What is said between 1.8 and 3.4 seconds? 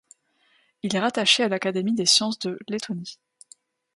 des sciences de Lettonie.